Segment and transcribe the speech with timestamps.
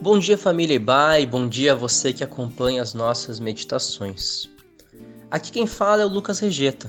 [0.00, 4.48] Bom dia, família Ibai, bom dia a você que acompanha as nossas meditações.
[5.28, 6.88] Aqui quem fala é o Lucas Regeta.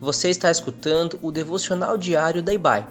[0.00, 2.86] Você está escutando o devocional diário da Ibai,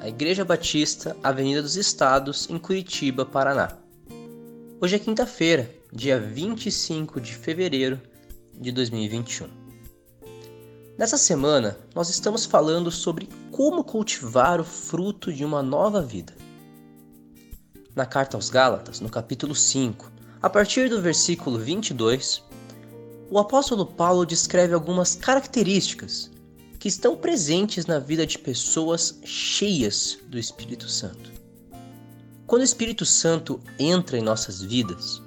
[0.00, 3.78] a Igreja Batista, Avenida dos Estados, em Curitiba, Paraná.
[4.80, 8.00] Hoje é quinta-feira, dia 25 de fevereiro
[8.52, 9.63] de 2021.
[10.96, 16.34] Nessa semana, nós estamos falando sobre como cultivar o fruto de uma nova vida
[17.94, 20.10] na carta aos Gálatas, no capítulo 5,
[20.42, 22.42] a partir do versículo 22,
[23.30, 26.30] o apóstolo Paulo descreve algumas características
[26.78, 31.32] que estão presentes na vida de pessoas cheias do Espírito Santo.
[32.46, 35.22] Quando o Espírito Santo entra em nossas vidas,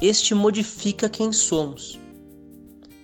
[0.00, 1.98] este modifica quem somos.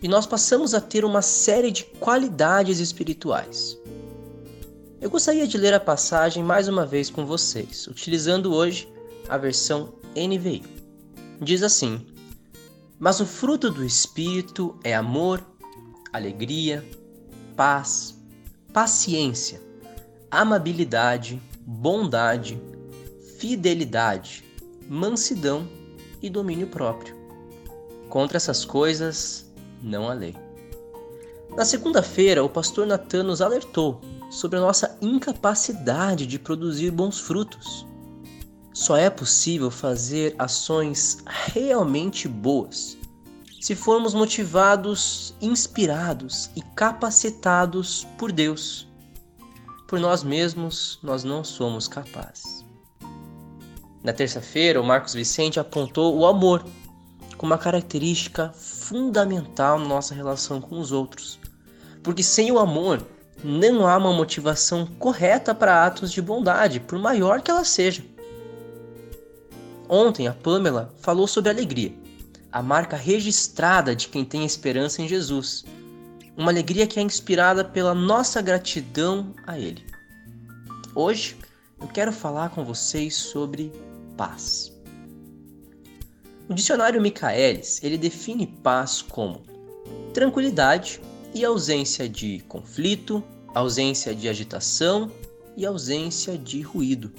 [0.05, 3.79] E nós passamos a ter uma série de qualidades espirituais.
[5.01, 8.87] Eu gostaria de ler a passagem mais uma vez com vocês, utilizando hoje
[9.31, 10.63] a versão NVI.
[11.41, 12.07] Diz assim:
[12.99, 15.43] Mas o fruto do Espírito é amor,
[16.13, 16.87] alegria,
[17.57, 18.15] paz,
[18.75, 19.59] paciência,
[20.31, 22.61] amabilidade, bondade,
[23.39, 24.45] fidelidade,
[24.87, 25.67] mansidão
[26.21, 27.17] e domínio próprio.
[28.11, 29.44] Contra essas coisas
[29.85, 30.35] não há lei.
[31.57, 37.87] Na segunda-feira, o pastor Natan nos alertou sobre a nossa incapacidade de produzir bons frutos.
[38.73, 42.97] Só é possível fazer ações realmente boas
[43.61, 48.87] se formos motivados, inspirados e capacitados por Deus.
[49.87, 52.63] Por nós mesmos, nós não somos capazes.
[54.03, 56.63] Na terça-feira, o Marcos Vicente apontou o amor
[57.45, 61.39] uma característica fundamental na nossa relação com os outros.
[62.03, 63.07] Porque sem o amor,
[63.43, 68.03] não há uma motivação correta para atos de bondade, por maior que ela seja.
[69.89, 71.93] Ontem a Pamela falou sobre alegria,
[72.51, 75.65] a marca registrada de quem tem esperança em Jesus.
[76.37, 79.85] Uma alegria que é inspirada pela nossa gratidão a Ele.
[80.95, 81.37] Hoje
[81.81, 83.71] eu quero falar com vocês sobre
[84.17, 84.74] paz.
[86.47, 89.43] O dicionário Michaelis ele define paz como
[90.13, 91.01] tranquilidade
[91.35, 93.25] e ausência de conflito,
[93.55, 95.11] ausência de agitação
[95.57, 97.11] e ausência de ruído.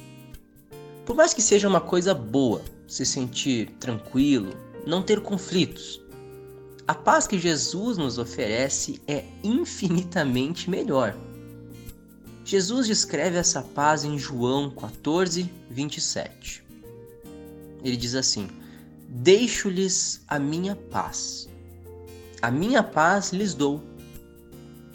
[1.06, 4.54] Por mais que seja uma coisa boa se sentir tranquilo,
[4.86, 6.00] não ter conflitos,
[6.88, 11.18] a paz que Jesus nos oferece é infinitamente melhor.
[12.44, 16.64] Jesus descreve essa paz em João 14, 27.
[17.84, 18.48] Ele diz assim:
[19.08, 21.50] Deixo-lhes a minha paz.
[22.42, 23.82] A minha paz lhes dou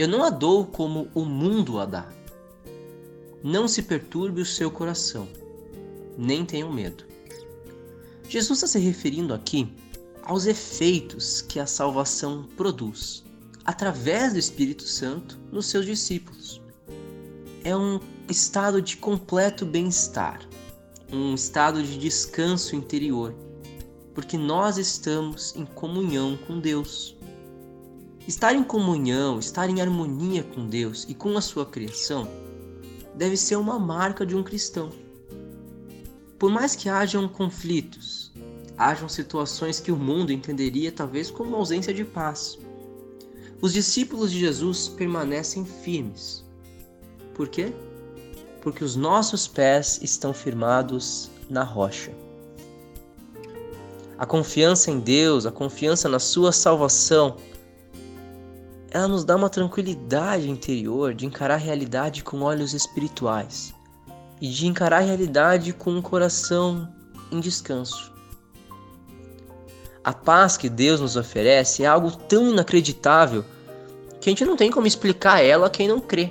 [0.01, 2.09] eu não a dou como o mundo a dá.
[3.45, 5.29] Não se perturbe o seu coração,
[6.17, 7.05] nem tenham medo.
[8.27, 9.71] Jesus está se referindo aqui
[10.23, 13.23] aos efeitos que a salvação produz
[13.63, 16.63] através do Espírito Santo nos seus discípulos.
[17.63, 20.41] É um estado de completo bem-estar,
[21.13, 23.35] um estado de descanso interior,
[24.15, 27.17] porque nós estamos em comunhão com Deus.
[28.27, 32.29] Estar em comunhão, estar em harmonia com Deus e com a sua criação
[33.15, 34.91] deve ser uma marca de um cristão.
[36.39, 38.33] Por mais que hajam conflitos,
[38.79, 42.59] hajam situações que o mundo entenderia talvez como ausência de paz,
[43.61, 46.43] os discípulos de Jesus permanecem firmes.
[47.35, 47.75] Por quê?
[48.63, 52.11] Porque os nossos pés estão firmados na rocha.
[54.21, 57.37] A confiança em Deus, a confiança na sua salvação,
[58.91, 63.73] ela nos dá uma tranquilidade interior de encarar a realidade com olhos espirituais
[64.39, 66.87] e de encarar a realidade com um coração
[67.33, 68.13] em descanso.
[70.05, 73.43] A paz que Deus nos oferece é algo tão inacreditável
[74.21, 76.31] que a gente não tem como explicar ela a quem não crê.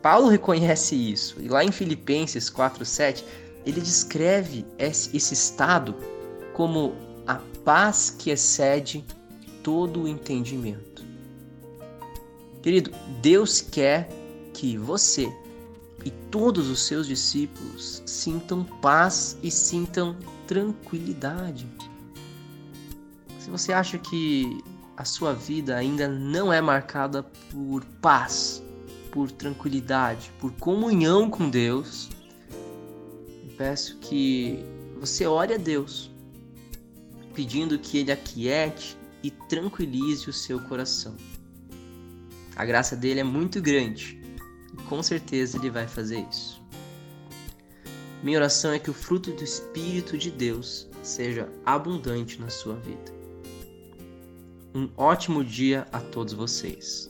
[0.00, 3.24] Paulo reconhece isso, e lá em Filipenses 4:7,
[3.66, 5.96] ele descreve esse estado
[6.54, 6.94] como
[7.26, 9.04] a paz que excede
[9.62, 11.04] todo o entendimento.
[12.62, 12.90] Querido,
[13.20, 14.08] Deus quer
[14.54, 15.30] que você
[16.04, 20.16] e todos os seus discípulos sintam paz e sintam
[20.46, 21.66] tranquilidade.
[23.38, 24.62] Se você acha que
[24.96, 28.62] a sua vida ainda não é marcada por paz,
[29.10, 32.08] por tranquilidade, por comunhão com Deus,
[33.42, 34.64] eu peço que
[35.00, 36.10] você ore a Deus,
[37.34, 41.16] pedindo que Ele aquiete e tranquilize o seu coração.
[42.56, 44.20] A graça dele é muito grande
[44.72, 46.62] e com certeza ele vai fazer isso.
[48.22, 53.12] Minha oração é que o fruto do Espírito de Deus seja abundante na sua vida.
[54.74, 57.08] Um ótimo dia a todos vocês.